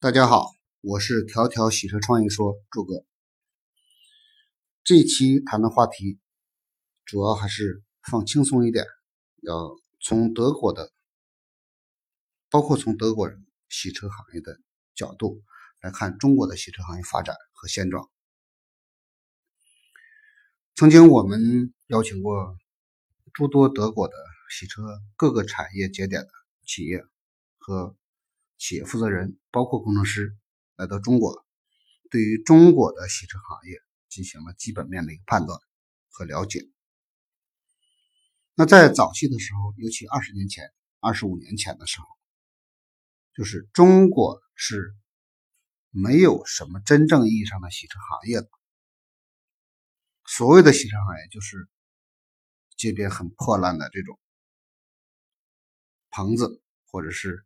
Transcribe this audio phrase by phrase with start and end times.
[0.00, 3.04] 大家好，我是条条洗车创业说朱哥。
[4.84, 6.20] 这期谈的话题
[7.04, 8.86] 主要还是放轻松一点，
[9.42, 10.92] 要从德国的，
[12.48, 14.60] 包括从德国人洗车行业的
[14.94, 15.42] 角度
[15.80, 18.08] 来看中国的洗车行业发展和现状。
[20.76, 22.56] 曾经我们邀请过
[23.32, 24.14] 诸多德国的
[24.48, 24.80] 洗车
[25.16, 26.28] 各个产业节点的
[26.68, 27.02] 企业
[27.58, 27.96] 和。
[28.58, 30.36] 企业负责人包括工程师
[30.74, 31.46] 来到中国，
[32.10, 35.58] 对于中国的洗车行业进行了基本面的一个判断
[36.10, 36.68] 和了解。
[38.54, 42.06] 那在早期的时候，尤其二十年前、二十五年前的时候，
[43.32, 44.92] 就是中国是
[45.90, 48.48] 没有什么真正意义上的洗车行业的。
[50.26, 51.68] 所谓的洗车行业，就是
[52.76, 54.18] 街边很破烂的这种
[56.10, 57.44] 棚子，或者是。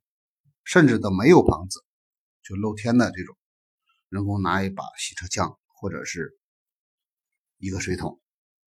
[0.65, 1.85] 甚至都没有棚子，
[2.43, 3.37] 就露天的这种，
[4.09, 6.39] 人工拿一把洗车枪或者是
[7.59, 8.21] 一个水桶、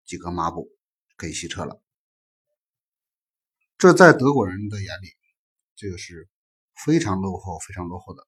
[0.06, 0.70] 几个抹布
[1.16, 1.82] 可以洗车了。
[3.78, 5.10] 这在德国人的眼里，
[5.76, 6.30] 这个是
[6.86, 8.26] 非常落后、非常落后的，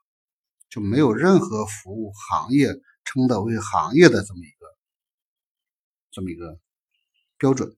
[0.69, 2.73] 就没有任何服务行业
[3.05, 4.67] 称得为行业的这么一个
[6.11, 6.59] 这么一个
[7.37, 7.75] 标准。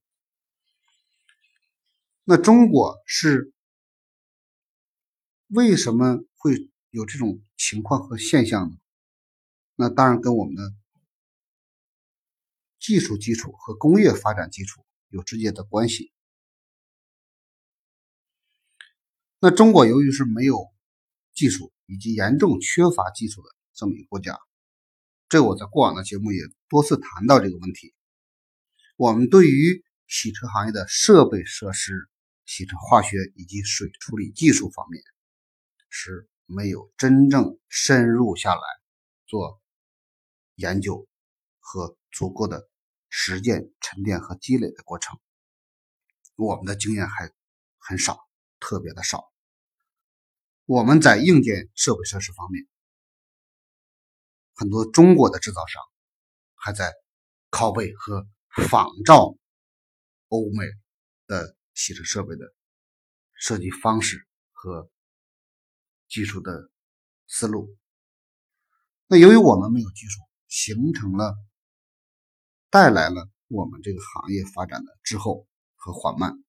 [2.23, 3.53] 那中国是。
[5.47, 8.77] 为什么会有这种情况和现象呢？
[9.75, 10.73] 那当然跟我们的
[12.79, 16.11] 技术基础和工业发展基础有直接的关系。
[19.39, 20.71] 那中国由于是没有
[21.33, 24.39] 技术以及严重缺乏技术的这么一个国家，
[25.29, 27.93] 这我在过往的节目也多次谈到这个问题。
[28.95, 32.09] 我们对于洗车行业的设备设施、
[32.45, 35.03] 洗车化学以及水处理技术方面。
[35.97, 38.61] 是没有真正深入下来
[39.25, 39.61] 做
[40.55, 41.07] 研究
[41.61, 42.69] 和足够的
[43.07, 45.17] 实践沉淀和积累的过程，
[46.35, 47.31] 我们的经验还
[47.77, 48.19] 很少，
[48.59, 49.23] 特别的少。
[50.65, 52.67] 我们在硬件设备设施方面，
[54.53, 55.81] 很多中国的制造商
[56.55, 56.93] 还在
[57.51, 58.27] 拷贝和
[58.67, 59.37] 仿照
[60.27, 60.65] 欧美
[61.25, 62.53] 的洗车设备的
[63.33, 64.91] 设计方式和。
[66.07, 66.69] 技术的
[67.27, 67.75] 思路，
[69.07, 71.35] 那由于我们没有技术，形成了
[72.69, 76.41] 带来了我们这个行业发展的滞后和缓慢。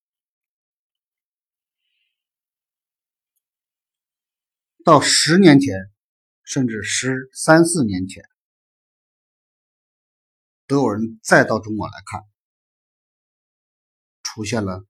[4.84, 5.74] 到十年前，
[6.44, 8.22] 甚至十三四年前，
[10.68, 12.22] 德国人再到中国来看，
[14.22, 14.86] 出现了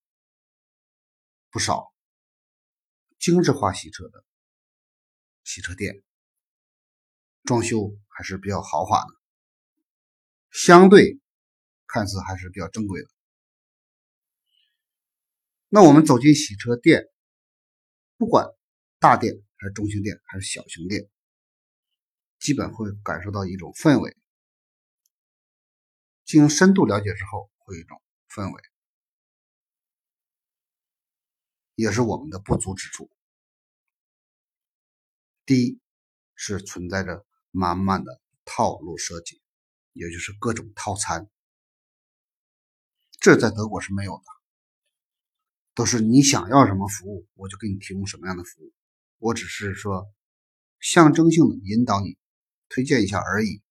[1.50, 1.94] 不少
[3.18, 4.25] 精致化洗车的。
[5.46, 6.02] 洗车店
[7.44, 9.14] 装修还是比较豪华的，
[10.50, 11.20] 相对
[11.86, 13.08] 看似还是比较正规的。
[15.68, 17.04] 那我们走进洗车店，
[18.16, 18.44] 不管
[18.98, 21.08] 大店还是中型店还是小型店，
[22.40, 24.16] 基本会感受到一种氛围。
[26.24, 28.62] 进行深度了解之后，会有一种氛围，
[31.76, 33.08] 也是我们的不足之处。
[35.46, 35.80] 第一
[36.34, 39.40] 是存在着满满的套路设计，
[39.92, 41.30] 也就是各种套餐，
[43.20, 44.24] 这在德国是没有的，
[45.72, 48.72] 都是你想要什么服务，我就给你提供什么样的服务，
[49.18, 50.12] 我只是说
[50.80, 52.18] 象征性的引导你，
[52.68, 53.62] 推荐一下而已，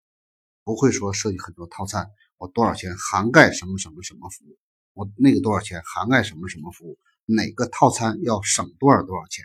[0.63, 4.57] 不会说设计很多套餐，我多少钱涵盖什么什么什么服务，
[4.93, 9.43] 我那个多少钱涵盖什么什么服务，哪个套餐要省多少多少钱。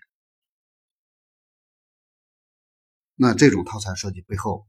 [3.23, 4.67] 那这种套餐设计背后，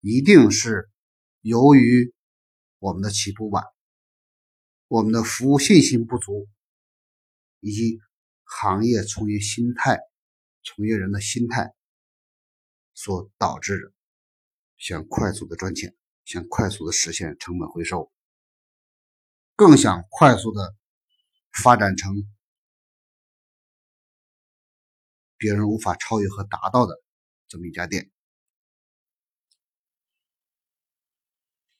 [0.00, 0.90] 一定是
[1.42, 2.12] 由于
[2.80, 3.64] 我们的起步晚，
[4.88, 6.48] 我们的服务信心不足，
[7.60, 8.00] 以及
[8.42, 10.00] 行业从业心态、
[10.64, 11.72] 从业人的心态
[12.94, 13.92] 所导致的，
[14.76, 15.94] 想快速的赚钱，
[16.24, 18.10] 想快速的实现成本回收，
[19.54, 20.74] 更想快速的
[21.62, 22.12] 发展成
[25.36, 27.00] 别人无法超越和达到的。
[27.52, 28.10] 这么一家店，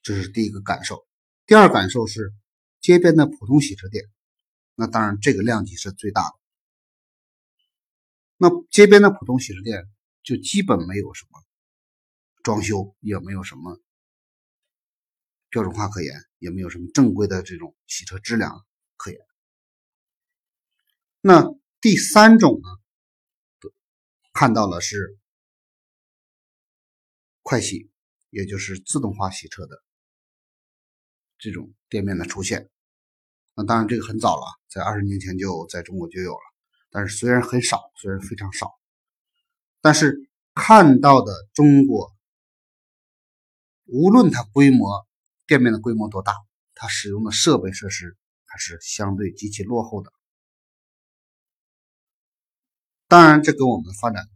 [0.02, 1.08] 这是第一个感受。
[1.46, 2.34] 第二感受是
[2.82, 4.04] 街边的普通洗车店，
[4.74, 6.36] 那当然这个量级是最大的。
[8.36, 9.88] 那街边的普通洗车店
[10.22, 11.42] 就基本没有什么
[12.42, 13.80] 装修，也没有什么
[15.48, 18.66] 标准化可言，也没有什么正规的这种洗车质量
[18.98, 19.18] 可言。
[21.22, 21.46] 那
[21.80, 23.70] 第三种呢，
[24.34, 25.16] 看到了是。
[27.42, 27.90] 快洗，
[28.30, 29.82] 也就是自动化洗车的
[31.38, 32.70] 这种店面的出现。
[33.54, 36.40] 那当然，这个很早了，在二十年前就在中国就有了，
[36.90, 38.70] 但是虽然很少，虽然非常少，
[39.80, 42.16] 但是看到的中国，
[43.84, 45.06] 无论它规模
[45.46, 46.32] 店面的规模多大，
[46.74, 50.10] 它使用的设备设施还是相对极其落后的。
[53.06, 54.26] 当然，这跟我们发展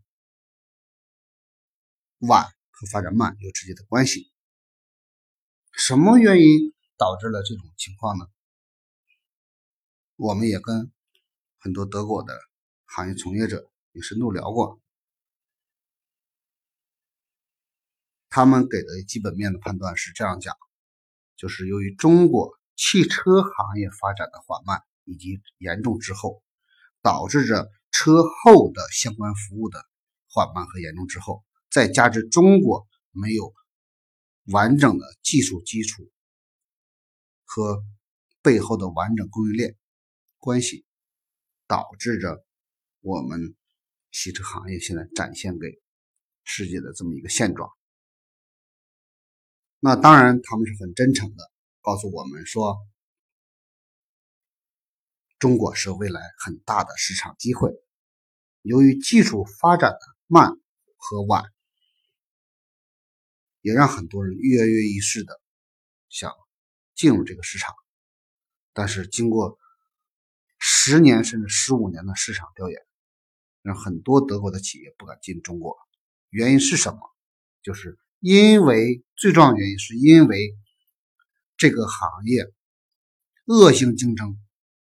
[2.19, 2.47] 晚
[2.77, 4.31] 和发展慢有直接的关系。
[5.73, 8.27] 什么原因导致了这种情况呢？
[10.17, 10.93] 我们也跟
[11.59, 12.39] 很多德国的
[12.85, 14.81] 行业从业者有深度聊过，
[18.29, 20.55] 他们给的基本面的判断是这样讲：，
[21.37, 26.43] 就是由于中国汽车行业发展的缓慢以及严重滞后，
[27.03, 29.85] 导致着车后的相关服务的
[30.29, 31.45] 缓慢和严重滞后，
[31.77, 33.53] 再加之中国没有
[34.47, 36.11] 完整的技术基础
[37.45, 37.85] 和
[38.41, 39.77] 背后的完整供应链。
[40.39, 40.87] 关系
[41.67, 42.43] 导致着
[43.01, 43.55] 我们
[44.11, 45.67] 汽车行业现在展现给
[46.45, 47.71] 世界的这么一个现状。
[49.79, 51.53] 那当然，他们是很真诚的
[51.83, 52.79] 告诉我们说，
[55.39, 57.71] 中国是未来很大的市场机会。
[58.63, 60.53] 由于技术发展的慢
[60.97, 61.45] 和晚，
[63.67, 65.41] 也让很多人跃跃欲试的
[66.09, 66.33] 想
[66.95, 67.75] 进入这个市场，
[68.73, 69.59] 但是经过。
[70.59, 72.81] 十年甚至十五年的市场调研，
[73.61, 75.77] 让很多德国的企业不敢进中国。
[76.31, 76.99] 原因是什么？
[77.63, 80.57] 就是因为最重要的原因是因为
[81.57, 82.51] 这个行业
[83.45, 84.39] 恶性竞争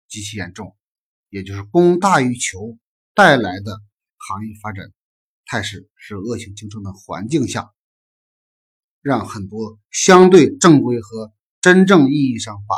[0.08, 0.76] 极其严重，
[1.30, 2.80] 也就是供大于求
[3.14, 3.82] 带来的
[4.16, 4.94] 行业发展
[5.46, 7.74] 态势是恶性竞争的环境下，
[9.08, 12.76] 让很多相对正规和真正意义上把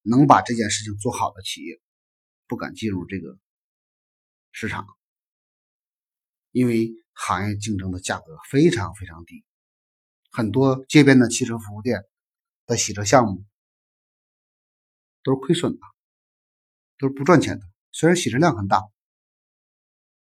[0.00, 1.78] 能把这件事情做好的企业。
[2.46, 3.38] 不敢进入这个
[4.50, 4.86] 市场，
[6.52, 9.44] 因为行业竞争的价格非常非常低，
[10.30, 12.00] 很多街边的汽车服务店
[12.64, 13.44] 的洗车项目
[15.22, 15.80] 都是亏损的，
[16.96, 17.66] 都是不赚钱的。
[17.92, 18.82] 虽然洗车量很大，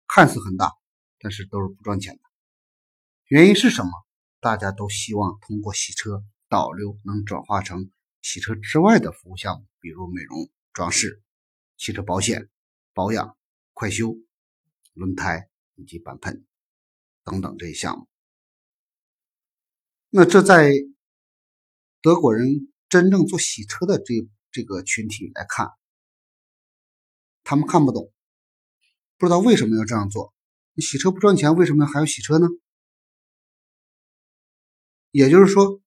[0.08, 0.73] 看似很大，
[1.19, 2.23] 但是都是不赚钱的。
[3.26, 3.90] 原因是什么？
[4.44, 11.23] 大家都希望通过洗车导流能转化成洗车之外的服务项目，比如美容装饰。
[11.79, 12.50] 汽车保险、
[12.93, 13.38] 保养、
[13.73, 14.14] 快修、
[14.93, 16.44] 轮胎以及板喷
[17.25, 18.06] 等等这些项目，
[20.11, 20.70] 那这在
[22.02, 25.70] 德国人真正做洗车的这这个群体来看，
[27.44, 28.12] 他们看不懂，
[29.17, 30.35] 不知道为什么要这样做。
[30.75, 32.47] 你洗车不赚钱，为什么还要洗车呢？
[35.14, 35.81] 也就是说，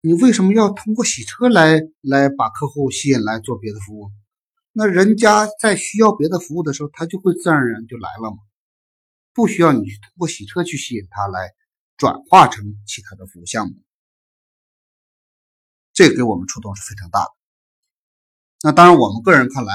[0.00, 4.10] 你为什么要通过洗车来来把客户吸引来做别的服务？
[4.72, 8.38] 那人家在需要别的服务的时候，他就会自然而然就来了嘛，
[9.34, 11.52] 不需要你通过洗车去吸引他来
[11.98, 13.74] 转化成其他的服务项目，
[15.92, 17.30] 这给我们触动是非常大的。
[18.62, 19.74] 那当然，我们个人看来，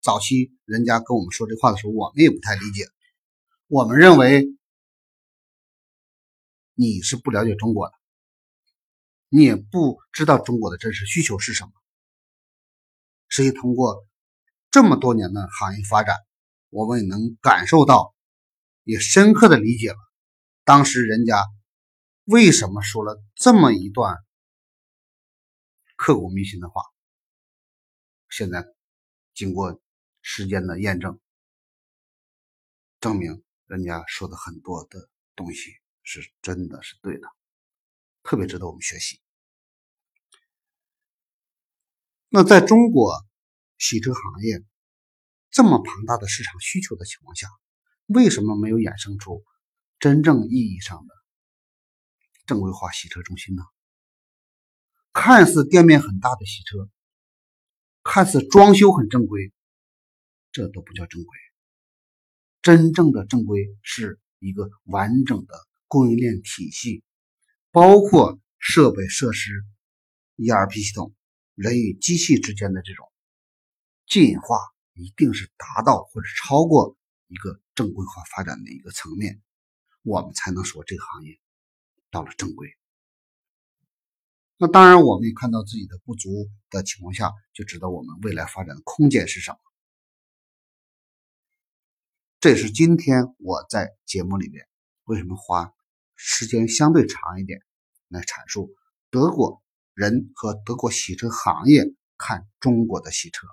[0.00, 2.86] 早期人家跟我们说这话的时候，我们也不太理解。
[3.66, 4.46] 我们认为
[6.76, 7.94] 你是不了解中国的，
[9.34, 11.72] 你也不知道中国的真实需求是什么，
[13.28, 14.06] 实际通过。
[14.70, 16.16] 这么多年的行业发展，
[16.70, 18.14] 我们也能感受到，
[18.84, 19.98] 也深刻的理解了
[20.64, 21.46] 当时人家
[22.24, 24.16] 为什么说了这么一段
[25.96, 26.82] 刻骨铭心的话。
[28.28, 28.66] 现在
[29.34, 29.80] 经过
[30.20, 31.18] 时间的验证，
[33.00, 35.70] 证明人家说的很多的东西
[36.02, 37.26] 是真的是对的，
[38.22, 39.21] 特别值得我们学习。
[42.34, 43.12] 那在中国。
[43.78, 44.62] 洗车行业
[45.50, 47.48] 这么庞大的市场需求的情况下，
[48.06, 49.42] 为什么没有衍生出
[49.98, 51.12] 真正意义上的
[52.46, 53.64] 正规化洗车中心呢？
[55.12, 56.88] 看似店面很大的洗车，
[58.04, 59.52] 看似装修很正规，
[60.52, 61.36] 这都不叫正规。
[62.62, 65.54] 真正的正规是一个完整的
[65.88, 67.02] 供应链体系，
[67.72, 69.50] 包括设备设施、
[70.36, 71.12] ERP 系统、
[71.54, 73.10] 人与机器之间的这种。
[74.06, 74.58] 进化
[74.94, 76.96] 一定是达到或者超过
[77.28, 79.40] 一个正规化发展的一个层面，
[80.02, 81.40] 我们才能说这个行业
[82.10, 82.68] 到了正规。
[84.58, 89.58] 那当然，我们也看到自己的不足的情况下，就知道我们未来发展的空间是什么。
[92.38, 94.68] 这也是今天我在节目里面
[95.04, 95.72] 为什么花
[96.16, 97.60] 时间相对长一点
[98.08, 98.74] 来阐述
[99.10, 99.61] 德国
[99.94, 101.84] 人和德国洗车行业
[102.16, 103.46] 看中国的洗车，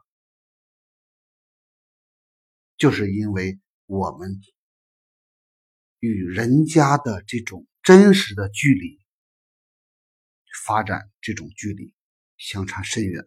[2.77, 4.39] 就是因为我们
[5.99, 8.99] 与人家的这种真实的距离
[10.65, 11.93] 发展，这种距离
[12.37, 13.25] 相差甚远。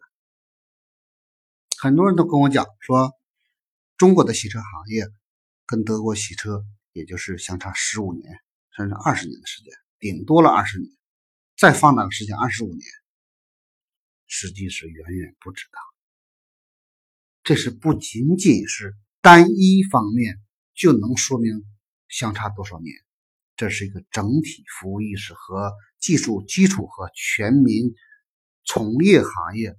[1.77, 3.11] 很多人都跟我讲说，
[3.97, 5.05] 中国的洗车行业
[5.65, 8.39] 跟德国洗车也就是相差十五年
[8.75, 10.89] 甚至二十年的时间，顶多了二十年，
[11.57, 12.81] 再放大个时间二十五年，
[14.35, 15.77] 实际是远远不止的。
[17.43, 20.41] 这是不仅仅是单一方面
[20.73, 21.63] 就能说明
[22.07, 22.95] 相差多少年，
[23.55, 27.93] 这是一个整体服务意识和技术基础和全民
[28.65, 29.77] 从业行业。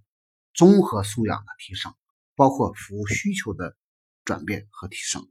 [0.53, 1.93] 综合素养的提升，
[2.37, 3.77] 包括服务需求的
[4.25, 5.29] 转变和提升。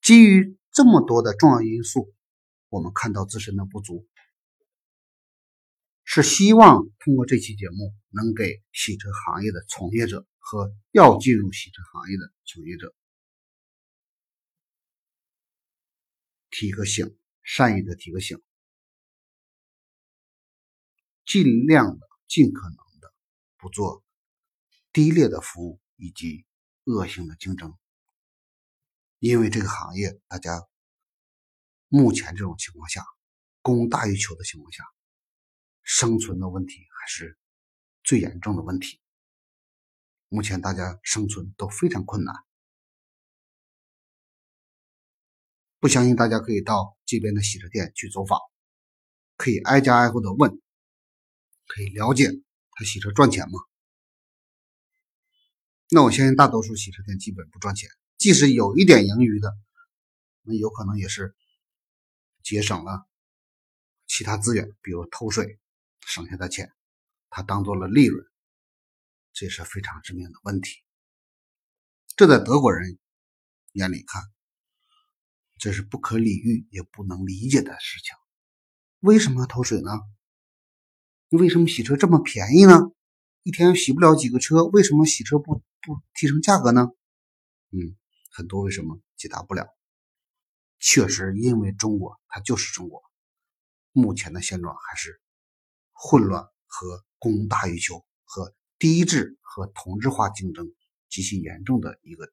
[0.00, 2.14] 基于这么多的重要因素，
[2.68, 4.06] 我们看到自身的不足，
[6.14, 12.94] 是希望通过这期节目，能给洗车行业的从业者和要进入洗车行业的从业者
[16.50, 18.42] 提个醒，善意的提个醒，
[21.24, 22.12] 尽量的。
[22.28, 23.12] 尽可能的
[23.58, 24.02] 不做
[24.90, 26.46] 低劣的服务以及
[26.84, 27.76] 恶性的竞争，
[29.18, 30.66] 因为这个行业大家
[31.88, 33.04] 目前这种情况下，
[33.60, 34.82] 供大于求的情况下，
[35.82, 37.38] 生存的问题还是
[38.02, 39.00] 最严重的问题。
[40.28, 42.34] 目前大家生存都非常困难，
[45.78, 48.38] 不相信大家可以到这边的洗车店去走访，
[49.36, 50.60] 可以挨家挨户的问。
[51.68, 52.28] 可以了解
[52.72, 53.58] 他洗车赚钱吗？
[55.90, 59.54] 那我相信大多数洗车店基本不赚钱，即使有一点盈余的，
[60.42, 61.34] 那有可能也是
[62.42, 63.06] 节省了
[64.06, 65.58] 其他资源，比如偷税
[66.06, 66.72] 省下的钱，
[67.30, 68.24] 他当做了利润，
[69.32, 70.82] 这是非常致命的问题。
[72.16, 72.98] 这在德国人
[73.72, 74.22] 眼里看，
[75.58, 78.14] 这是不可理喻也不能理解的事情。
[79.00, 79.90] 为什么要偷水呢？
[81.30, 82.92] 为什么洗车这么便宜呢？
[83.42, 86.88] 一天洗不了几个车，为什么洗车不不提升价格呢？
[87.70, 87.96] 嗯，
[88.30, 89.66] 很多为什么解答不了。
[90.78, 93.02] 确实，因为中国它就是中国，
[93.92, 95.20] 目前的现状还是
[96.04, 100.66] 混乱和供大于求和低质和同质化竞争
[101.08, 102.28] 极其严重的一个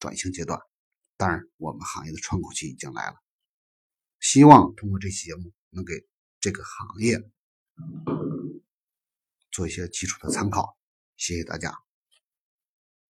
[0.00, 0.58] 转型阶段。
[1.16, 3.14] 当然，我们行业的窗口期已经来了。
[4.18, 5.92] 希望通过这期节目能给
[6.40, 7.22] 这个行业。
[9.52, 10.76] 做一些基础的参考，
[11.16, 11.72] 谢谢大家。